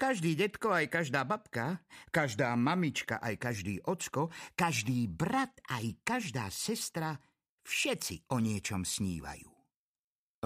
Každý 0.00 0.32
detko, 0.32 0.72
aj 0.72 0.88
každá 0.88 1.28
babka, 1.28 1.84
každá 2.08 2.56
mamička, 2.56 3.20
aj 3.20 3.36
každý 3.36 3.84
ocko, 3.84 4.32
každý 4.56 5.04
brat, 5.12 5.52
aj 5.68 6.00
každá 6.00 6.48
sestra, 6.48 7.20
všetci 7.60 8.32
o 8.32 8.40
niečom 8.40 8.80
snívajú. 8.80 9.52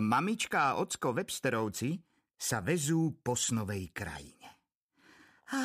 Mamička 0.03 0.75
a 0.75 0.77
ocko 0.83 1.15
Websterovci 1.15 1.95
sa 2.35 2.59
vezú 2.67 3.15
po 3.23 3.39
snovej 3.39 3.95
krajine. 3.95 4.59
Á, 5.55 5.63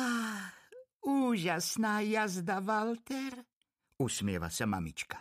úžasná 1.02 2.06
jazda, 2.06 2.62
Walter, 2.62 3.42
usmieva 3.98 4.54
sa 4.54 4.70
mamička. 4.70 5.18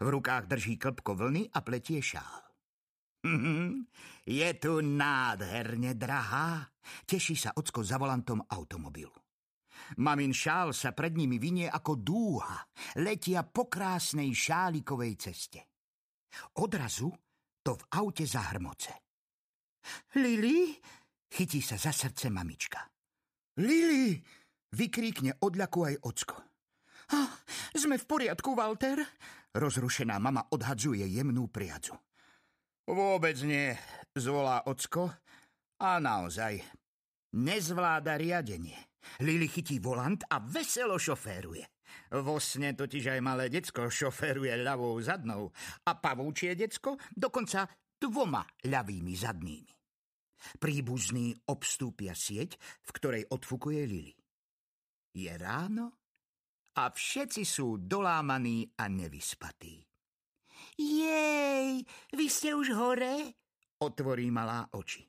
V 0.00 0.08
rukách 0.08 0.48
drží 0.48 0.80
klpko 0.80 1.12
vlny 1.12 1.52
a 1.52 1.60
pletie 1.60 2.00
šál. 2.00 2.48
Je 4.40 4.50
tu 4.56 4.80
nádherne 4.80 5.92
drahá, 5.92 6.72
teší 7.06 7.34
sa 7.36 7.50
ocko 7.54 7.84
za 7.84 7.96
volantom 7.96 8.42
automobilu. 8.44 9.14
Mamin 10.02 10.34
šál 10.34 10.74
sa 10.74 10.92
pred 10.92 11.14
nimi 11.14 11.38
vinie 11.38 11.70
ako 11.70 11.92
dúha, 11.96 12.58
letia 12.98 13.46
po 13.46 13.70
krásnej 13.70 14.34
šálikovej 14.34 15.12
ceste. 15.16 15.60
Odrazu 16.58 17.08
to 17.62 17.72
v 17.78 17.82
aute 17.96 18.26
zahrmoce. 18.26 18.92
Lili? 20.20 20.76
Chytí 21.28 21.60
sa 21.60 21.76
za 21.76 21.92
srdce 21.92 22.28
mamička. 22.28 22.80
Lili! 23.60 24.16
Vykríkne 24.68 25.40
odľaku 25.40 25.80
aj 25.88 25.94
ocko. 26.04 26.36
Ah, 27.08 27.32
sme 27.72 27.96
v 27.96 28.04
poriadku, 28.04 28.52
Walter? 28.52 29.00
Rozrušená 29.56 30.20
mama 30.20 30.44
odhadzuje 30.52 31.08
jemnú 31.08 31.48
priadzu. 31.48 31.96
Vôbec 32.84 33.40
nie, 33.48 33.72
zvolá 34.12 34.68
ocko. 34.68 35.08
A 35.80 35.96
naozaj, 36.04 36.60
nezvláda 37.36 38.16
riadenie. 38.16 38.76
Lili 39.24 39.48
chytí 39.48 39.80
volant 39.80 40.20
a 40.28 40.40
veselo 40.40 41.00
šoféruje. 41.00 41.64
Vo 42.20 42.36
sne 42.40 42.76
totiž 42.76 43.16
aj 43.16 43.20
malé 43.24 43.48
decko 43.48 43.88
šoféruje 43.88 44.52
ľavou 44.60 44.96
zadnou 45.00 45.48
a 45.88 45.92
pavúčie 45.96 46.52
decko 46.56 46.96
dokonca 47.12 47.68
dvoma 47.96 48.44
ľavými 48.68 49.14
zadnými. 49.16 49.72
Príbuzní 50.38 51.34
obstúpia 51.50 52.14
sieť, 52.14 52.54
v 52.58 52.90
ktorej 52.94 53.24
odfukuje 53.26 53.82
Lili. 53.88 54.14
Je 55.18 55.32
ráno 55.34 55.98
a 56.78 56.94
všetci 56.94 57.42
sú 57.42 57.82
dolámaní 57.82 58.70
a 58.78 58.86
nevyspatí. 58.86 59.82
Jej, 60.78 61.82
vy 62.14 62.26
ste 62.30 62.54
už 62.54 62.70
hore? 62.78 63.34
Otvorí 63.82 64.30
malá 64.30 64.70
oči. 64.70 65.02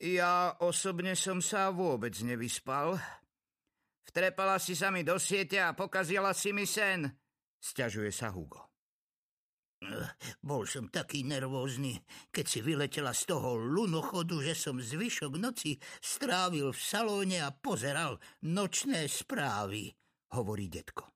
Ja 0.00 0.56
osobne 0.64 1.12
som 1.12 1.44
sa 1.44 1.68
vôbec 1.68 2.16
nevyspal, 2.24 2.96
Vtrepala 4.10 4.58
si 4.58 4.74
sa 4.74 4.90
mi 4.90 5.06
do 5.06 5.22
siete 5.22 5.62
a 5.62 5.70
pokazila 5.70 6.34
si 6.34 6.50
mi 6.50 6.66
sen, 6.66 7.06
sťažuje 7.62 8.10
sa 8.10 8.34
Hugo. 8.34 8.66
Bol 10.42 10.66
som 10.66 10.90
taký 10.90 11.22
nervózny, 11.22 11.94
keď 12.34 12.44
si 12.50 12.58
vyletela 12.58 13.14
z 13.14 13.30
toho 13.30 13.54
lunochodu, 13.54 14.42
že 14.42 14.58
som 14.58 14.82
zvyšok 14.82 15.38
noci 15.38 15.78
strávil 16.02 16.74
v 16.74 16.80
salóne 16.82 17.38
a 17.38 17.54
pozeral 17.54 18.18
nočné 18.42 19.06
správy, 19.06 19.94
hovorí 20.34 20.66
detko. 20.66 21.06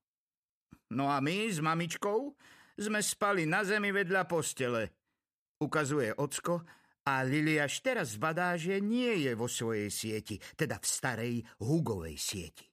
No 0.95 1.11
a 1.11 1.19
my 1.19 1.51
s 1.51 1.59
mamičkou 1.59 2.31
sme 2.79 3.03
spali 3.03 3.43
na 3.43 3.67
zemi 3.67 3.91
vedľa 3.91 4.23
postele, 4.23 4.87
ukazuje 5.59 6.15
ocko 6.15 6.63
a 7.05 7.21
Lili 7.21 7.61
až 7.61 7.85
teraz 7.85 8.17
badá, 8.17 8.57
že 8.57 8.81
nie 8.81 9.29
je 9.29 9.37
vo 9.37 9.45
svojej 9.45 9.93
sieti, 9.93 10.41
teda 10.57 10.81
v 10.81 10.85
starej 10.85 11.35
Hugovej 11.61 12.17
sieti. 12.17 12.65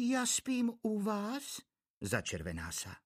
Ja 0.00 0.24
spím 0.24 0.72
u 0.80 1.02
vás? 1.02 1.60
Začervená 2.00 2.72
sa. 2.72 2.96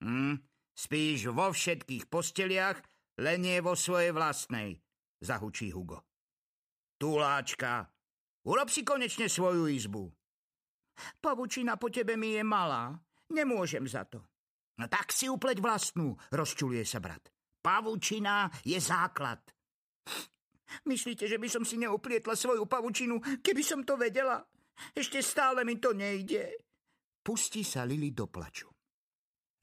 Hm, 0.00 0.40
spíš 0.72 1.28
vo 1.34 1.52
všetkých 1.52 2.08
posteliach, 2.08 2.80
len 3.20 3.44
nie 3.44 3.58
vo 3.60 3.76
svojej 3.76 4.14
vlastnej, 4.16 4.80
zahučí 5.20 5.68
Hugo. 5.74 6.06
Tuláčka, 6.96 7.84
urob 8.48 8.72
si 8.72 8.86
konečne 8.86 9.28
svoju 9.28 9.68
izbu. 9.68 10.08
Pavučina 11.20 11.76
po 11.76 11.92
tebe 11.92 12.16
mi 12.16 12.40
je 12.40 12.44
malá, 12.46 12.96
nemôžem 13.28 13.84
za 13.84 14.08
to. 14.08 14.24
No 14.80 14.88
tak 14.88 15.12
si 15.12 15.28
upleť 15.28 15.60
vlastnú, 15.60 16.16
rozčuluje 16.32 16.84
sa 16.88 17.00
brat. 17.04 17.35
Pavučina 17.66 18.46
je 18.62 18.78
základ. 18.78 19.42
Myslíte, 20.86 21.26
že 21.26 21.34
by 21.34 21.50
som 21.50 21.66
si 21.66 21.74
neuplietla 21.82 22.38
svoju 22.38 22.62
pavučinu, 22.70 23.18
keby 23.42 23.62
som 23.66 23.82
to 23.82 23.98
vedela? 23.98 24.38
Ešte 24.94 25.18
stále 25.18 25.66
mi 25.66 25.82
to 25.82 25.90
nejde. 25.90 26.62
Pustí 27.26 27.66
sa 27.66 27.82
Lili 27.82 28.14
do 28.14 28.30
plaču. 28.30 28.70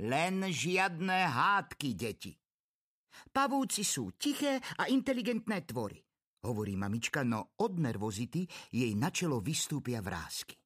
Len 0.04 0.44
žiadne 0.52 1.32
hádky, 1.32 1.90
deti. 1.96 2.36
Pavúci 3.32 3.88
sú 3.88 4.20
tiché 4.20 4.60
a 4.60 4.92
inteligentné 4.92 5.64
tvory, 5.64 6.02
hovorí 6.44 6.76
mamička, 6.76 7.24
no 7.24 7.56
od 7.64 7.80
nervozity 7.80 8.44
jej 8.74 8.92
na 9.00 9.16
čelo 9.16 9.40
vystúpia 9.40 10.04
vrázky. 10.04 10.60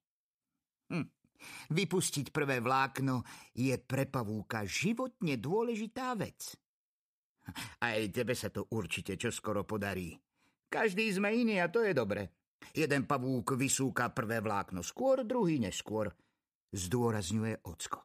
Hm. 0.90 1.06
Vypustiť 1.70 2.34
prvé 2.34 2.58
vlákno 2.58 3.22
je 3.54 3.78
pre 3.78 4.10
pavúka 4.10 4.66
životne 4.66 5.38
dôležitá 5.38 6.18
vec. 6.18 6.58
Aj 7.86 7.98
tebe 8.10 8.34
sa 8.36 8.52
to 8.52 8.68
určite 8.74 9.16
čoskoro 9.16 9.64
podarí. 9.64 10.14
Každý 10.68 11.08
sme 11.12 11.32
iný 11.32 11.64
a 11.64 11.72
to 11.72 11.80
je 11.80 11.96
dobre. 11.96 12.28
Jeden 12.74 13.08
pavúk 13.08 13.56
vysúka 13.56 14.12
prvé 14.12 14.44
vlákno 14.44 14.84
skôr, 14.84 15.24
druhý 15.24 15.56
neskôr, 15.62 16.12
zdôrazňuje 16.74 17.64
ocko. 17.64 18.04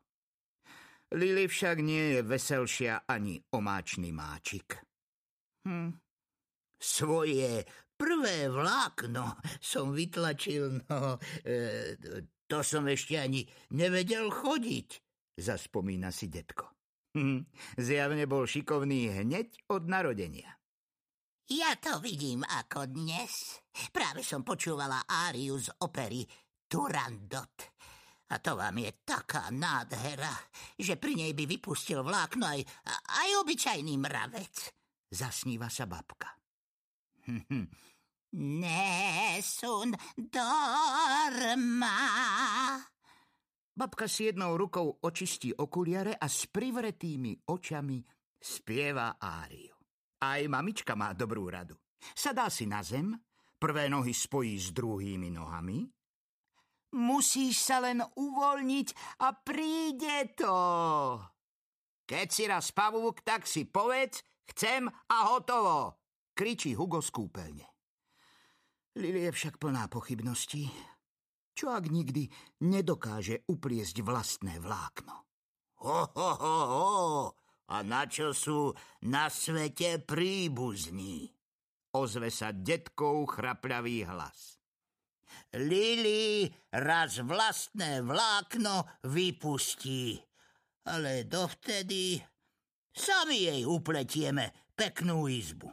Lili 1.14 1.46
však 1.46 1.78
nie 1.84 2.18
je 2.18 2.22
veselšia 2.26 3.06
ani 3.06 3.38
omáčný 3.54 4.10
máčik. 4.16 4.82
Hm. 5.68 5.92
Svoje 6.80 7.64
prvé 7.94 8.50
vlákno 8.50 9.38
som 9.62 9.94
vytlačil, 9.94 10.84
no 10.90 11.22
e, 11.46 11.96
to 12.50 12.60
som 12.66 12.84
ešte 12.90 13.16
ani 13.20 13.46
nevedel 13.78 14.28
chodiť, 14.34 14.90
zaspomína 15.38 16.10
si 16.10 16.28
detko. 16.28 16.83
Hm, 17.14 17.46
zjavne 17.78 18.26
bol 18.26 18.50
šikovný 18.50 19.22
hneď 19.22 19.70
od 19.70 19.86
narodenia. 19.86 20.58
Ja 21.54 21.78
to 21.78 22.02
vidím 22.02 22.42
ako 22.42 22.90
dnes. 22.90 23.62
Práve 23.94 24.26
som 24.26 24.42
počúvala 24.42 25.06
áriu 25.06 25.54
z 25.62 25.70
opery 25.86 26.26
Turandot. 26.66 27.70
A 28.34 28.42
to 28.42 28.58
vám 28.58 28.82
je 28.82 29.06
taká 29.06 29.54
nádhera, 29.54 30.34
že 30.74 30.98
pri 30.98 31.14
nej 31.14 31.38
by 31.38 31.46
vypustil 31.46 32.02
vlákno 32.02 32.50
aj, 32.50 32.66
aj 33.22 33.30
obyčajný 33.46 33.94
mravec. 34.02 34.74
Zasníva 35.14 35.70
sa 35.70 35.86
babka. 35.86 36.34
Nesun 38.34 39.94
dorma. 40.18 42.00
Babka 43.74 44.06
si 44.06 44.30
jednou 44.30 44.54
rukou 44.54 45.02
očistí 45.02 45.50
okuliare 45.50 46.14
a 46.14 46.30
s 46.30 46.46
privretými 46.46 47.50
očami 47.50 48.06
spieva 48.38 49.18
áriu. 49.18 49.74
Aj 50.22 50.46
mamička 50.46 50.94
má 50.94 51.18
dobrú 51.18 51.50
radu. 51.50 51.74
Sadá 52.14 52.54
si 52.54 52.70
na 52.70 52.86
zem, 52.86 53.18
prvé 53.58 53.90
nohy 53.90 54.14
spojí 54.14 54.54
s 54.62 54.70
druhými 54.70 55.34
nohami. 55.34 55.90
Musíš 56.94 57.66
sa 57.66 57.82
len 57.82 58.06
uvoľniť 58.06 58.88
a 59.26 59.34
príde 59.42 60.38
to. 60.38 60.58
Keď 62.06 62.28
si 62.30 62.44
raz 62.46 62.70
pavúk, 62.70 63.26
tak 63.26 63.50
si 63.50 63.66
povedz, 63.66 64.22
chcem 64.54 64.86
a 64.86 65.18
hotovo, 65.34 65.98
kričí 66.38 66.78
Hugo 66.78 67.02
z. 67.02 67.66
Lili 68.94 69.26
je 69.26 69.32
však 69.34 69.58
plná 69.58 69.90
pochybností. 69.90 70.93
Čo 71.54 71.74
ak 71.74 71.86
nikdy 71.90 72.30
nedokáže 72.66 73.46
upliesť 73.46 74.02
vlastné 74.02 74.58
vlákno? 74.58 75.14
Ho, 75.86 76.02
ho, 76.10 76.32
ho, 76.40 76.60
ho, 76.66 76.90
a 77.70 77.82
na 77.82 78.06
čo 78.10 78.34
sú 78.34 78.74
na 79.06 79.30
svete 79.30 80.02
príbuzní? 80.02 81.30
Ozve 81.94 82.34
sa 82.34 82.50
detkov 82.50 83.38
chrapľavý 83.38 84.06
hlas. 84.10 84.58
Lili 85.54 86.50
raz 86.74 87.22
vlastné 87.22 88.02
vlákno 88.02 89.06
vypustí, 89.06 90.18
ale 90.90 91.26
dovtedy 91.30 92.18
sami 92.94 93.50
jej 93.50 93.62
upletieme 93.66 94.74
peknú 94.74 95.30
izbu. 95.30 95.70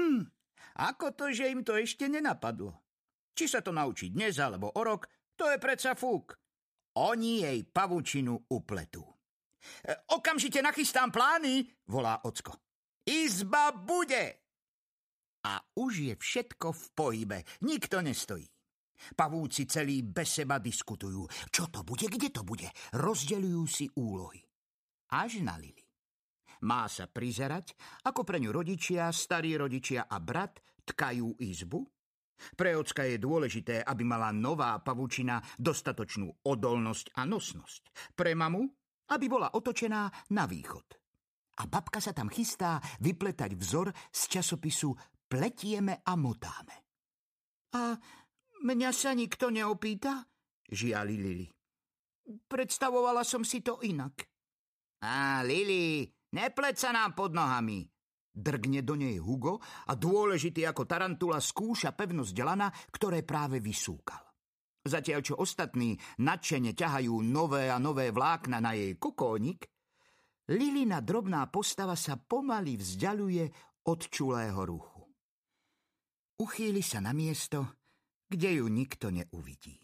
Hm, 0.00 0.28
ako 0.80 1.12
to, 1.16 1.32
že 1.32 1.52
im 1.52 1.64
to 1.64 1.76
ešte 1.76 2.08
nenapadlo? 2.08 2.83
Či 3.34 3.50
sa 3.50 3.60
to 3.60 3.74
naučí 3.74 4.14
dnes 4.14 4.38
alebo 4.38 4.70
o 4.78 4.82
rok, 4.86 5.10
to 5.34 5.50
je 5.50 5.58
predsa 5.58 5.98
fúk. 5.98 6.38
Oni 7.02 7.42
jej 7.42 7.66
pavučinu 7.66 8.54
upletú. 8.54 9.02
Okamžite 10.14 10.62
nachystám 10.62 11.10
plány, 11.10 11.66
volá 11.90 12.22
ocko. 12.22 12.54
Izba 13.02 13.74
bude! 13.74 14.46
A 15.44 15.60
už 15.76 15.92
je 16.08 16.14
všetko 16.16 16.72
v 16.72 16.84
pohybe, 16.94 17.38
nikto 17.66 18.00
nestojí. 18.00 18.46
Pavúci 19.12 19.68
celý 19.68 20.00
bez 20.06 20.40
seba 20.40 20.56
diskutujú. 20.62 21.28
Čo 21.52 21.68
to 21.68 21.84
bude, 21.84 22.08
kde 22.08 22.32
to 22.32 22.46
bude? 22.46 22.70
Rozdeľujú 22.96 23.62
si 23.68 23.90
úlohy. 24.00 24.40
Až 25.12 25.44
na 25.44 25.60
Lili. 25.60 25.84
Má 26.64 26.88
sa 26.88 27.04
prizerať, 27.04 27.76
ako 28.08 28.24
pre 28.24 28.40
ňu 28.40 28.48
rodičia, 28.48 29.12
starí 29.12 29.52
rodičia 29.52 30.08
a 30.08 30.16
brat 30.16 30.64
tkajú 30.88 31.36
izbu? 31.36 31.84
Pre 32.52 32.70
ocka 32.76 33.08
je 33.08 33.16
dôležité, 33.16 33.80
aby 33.80 34.04
mala 34.04 34.28
nová 34.28 34.76
pavučina 34.84 35.40
dostatočnú 35.56 36.44
odolnosť 36.44 37.16
a 37.16 37.24
nosnosť. 37.24 38.12
Pre 38.12 38.32
mamu, 38.36 38.62
aby 39.16 39.26
bola 39.28 39.56
otočená 39.56 40.32
na 40.36 40.44
východ. 40.44 40.86
A 41.54 41.70
babka 41.70 42.02
sa 42.02 42.12
tam 42.12 42.28
chystá 42.28 42.82
vypletať 43.00 43.54
vzor 43.56 43.88
z 44.10 44.20
časopisu 44.26 44.90
Pletieme 45.24 46.04
a 46.04 46.12
motáme. 46.14 46.76
A 47.74 47.96
mňa 48.62 48.90
sa 48.94 49.10
nikto 49.16 49.50
neopýta? 49.50 50.22
Žiali 50.70 51.14
Lili. 51.18 51.46
Predstavovala 52.24 53.26
som 53.26 53.42
si 53.42 53.60
to 53.60 53.82
inak. 53.82 54.24
Á, 55.04 55.44
Lili, 55.44 56.08
nepleť 56.32 56.74
sa 56.78 56.90
nám 56.94 57.12
pod 57.12 57.36
nohami. 57.36 57.93
Drgne 58.34 58.82
do 58.82 58.98
nej 58.98 59.22
Hugo 59.22 59.62
a 59.62 59.94
dôležitý 59.94 60.66
ako 60.66 60.82
tarantula 60.90 61.38
skúša 61.38 61.94
pevnosť 61.94 62.36
lana, 62.42 62.66
ktoré 62.90 63.22
práve 63.22 63.62
vysúkal. 63.62 64.18
Zatiaľ, 64.84 65.20
čo 65.22 65.34
ostatní 65.38 65.96
nadšene 66.20 66.74
ťahajú 66.74 67.14
nové 67.24 67.70
a 67.70 67.78
nové 67.78 68.10
vlákna 68.10 68.58
na 68.58 68.74
jej 68.74 68.98
kokónik, 68.98 69.70
Lilina 70.52 71.00
drobná 71.00 71.48
postava 71.48 71.96
sa 71.96 72.20
pomaly 72.20 72.76
vzdialuje 72.76 73.44
od 73.88 74.00
čulého 74.12 74.60
ruchu. 74.60 75.00
Uchýli 76.36 76.84
sa 76.84 77.00
na 77.00 77.16
miesto, 77.16 77.80
kde 78.28 78.60
ju 78.60 78.66
nikto 78.68 79.08
neuvidí. 79.08 79.80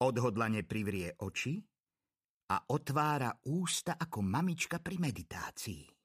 Odhodlane 0.00 0.64
privrie 0.64 1.12
oči 1.12 1.60
a 2.48 2.56
otvára 2.72 3.36
ústa 3.52 4.00
ako 4.00 4.24
mamička 4.24 4.80
pri 4.80 4.96
meditácii. 4.96 5.99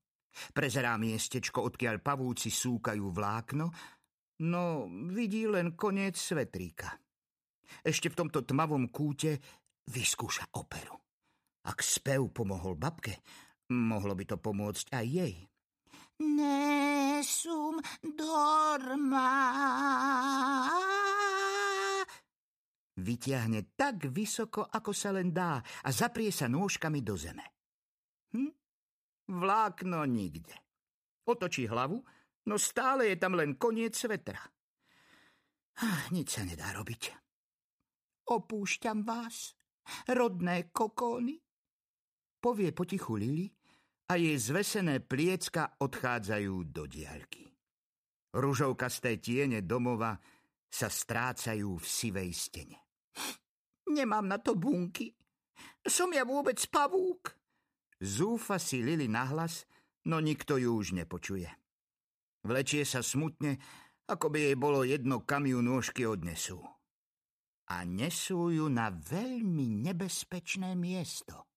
prezerá 0.54 0.98
miestečko, 1.02 1.66
odkiaľ 1.66 2.00
pavúci 2.06 2.54
súkajú 2.54 3.10
vlákno, 3.10 3.66
no 4.46 4.86
vidí 5.10 5.50
len 5.50 5.74
koniec 5.74 6.18
svetríka. 6.18 6.94
Ešte 7.82 8.10
v 8.14 8.18
tomto 8.26 8.46
tmavom 8.46 8.94
kúte 8.94 9.42
vyskúša 9.90 10.54
operu. 10.58 10.98
Ak 11.66 11.82
spev 11.82 12.30
pomohol 12.34 12.78
babke, 12.78 13.22
mohlo 13.74 14.14
by 14.18 14.26
to 14.26 14.38
pomôcť 14.38 14.86
aj 14.94 15.06
jej. 15.06 15.36
Nesum 16.22 17.82
dorma. 18.18 19.34
Vyťahne 23.01 23.74
tak 23.74 24.07
vysoko, 24.13 24.69
ako 24.69 24.94
sa 24.94 25.09
len 25.12 25.33
dá 25.33 25.57
a 25.59 25.89
zaprie 25.89 26.30
sa 26.30 26.45
nôžkami 26.45 27.01
do 27.01 27.18
zeme. 27.18 27.45
Hm? 28.38 28.51
Vlákno 29.33 30.06
nikde. 30.06 30.53
Otočí 31.25 31.65
hlavu, 31.65 31.98
no 32.45 32.56
stále 32.62 33.09
je 33.09 33.18
tam 33.18 33.33
len 33.33 33.57
koniec 33.57 33.98
svetra. 33.98 34.39
Ah, 35.81 36.06
nič 36.13 36.38
sa 36.38 36.45
nedá 36.45 36.69
robiť. 36.77 37.09
Opúšťam 38.30 39.01
vás, 39.01 39.57
rodné 40.07 40.69
kokóny, 40.69 41.42
povie 42.38 42.69
potichu 42.69 43.18
Lili 43.18 43.50
a 44.12 44.19
jej 44.19 44.38
zvesené 44.38 45.01
pliecka 45.01 45.80
odchádzajú 45.80 46.56
do 46.69 46.83
diaľky. 46.86 47.50
Ružovkasté 48.31 49.19
tiene 49.19 49.63
domova 49.63 50.15
sa 50.71 50.88
strácajú 50.88 51.80
v 51.80 51.86
sivej 51.88 52.31
stene. 52.31 52.91
Nemám 53.92 54.25
na 54.28 54.40
to 54.40 54.56
bunky. 54.56 55.12
Som 55.84 56.16
ja 56.16 56.24
vôbec 56.24 56.58
pavúk. 56.72 57.36
Zúfa 58.02 58.58
si 58.58 58.81
Lili 58.81 59.06
nahlas, 59.06 59.68
no 60.10 60.18
nikto 60.18 60.58
ju 60.58 60.74
už 60.80 60.98
nepočuje. 60.98 61.50
Vlečie 62.42 62.81
sa 62.88 63.06
smutne, 63.06 63.62
ako 64.10 64.34
by 64.34 64.40
jej 64.50 64.58
bolo 64.58 64.81
jedno, 64.81 65.22
kam 65.22 65.46
ju 65.46 65.62
nôžky 65.62 66.10
odnesú. 66.10 66.63
A 67.69 67.86
nesú 67.86 68.50
ju 68.50 68.66
na 68.68 68.90
veľmi 68.90 69.69
nebezpečné 69.86 70.74
miesto. 70.74 71.50